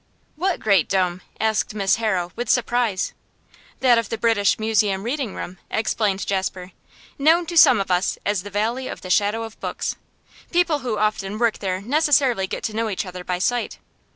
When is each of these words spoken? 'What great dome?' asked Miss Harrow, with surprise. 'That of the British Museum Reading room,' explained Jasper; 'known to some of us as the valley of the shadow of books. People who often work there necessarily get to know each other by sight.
'What 0.35 0.59
great 0.59 0.89
dome?' 0.89 1.21
asked 1.39 1.75
Miss 1.75 1.97
Harrow, 1.97 2.31
with 2.35 2.49
surprise. 2.49 3.13
'That 3.81 3.99
of 3.99 4.09
the 4.09 4.17
British 4.17 4.57
Museum 4.57 5.03
Reading 5.03 5.35
room,' 5.35 5.59
explained 5.69 6.25
Jasper; 6.25 6.71
'known 7.19 7.45
to 7.45 7.55
some 7.55 7.79
of 7.79 7.91
us 7.91 8.17
as 8.25 8.41
the 8.41 8.49
valley 8.49 8.87
of 8.87 9.01
the 9.01 9.11
shadow 9.11 9.43
of 9.43 9.59
books. 9.59 9.95
People 10.49 10.79
who 10.79 10.97
often 10.97 11.37
work 11.37 11.59
there 11.59 11.81
necessarily 11.81 12.47
get 12.47 12.63
to 12.63 12.75
know 12.75 12.89
each 12.89 13.05
other 13.05 13.23
by 13.23 13.37
sight. 13.37 13.77